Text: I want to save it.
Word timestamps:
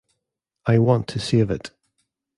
I 0.65 0.79
want 0.79 1.07
to 1.09 1.19
save 1.19 1.51
it. 1.51 1.69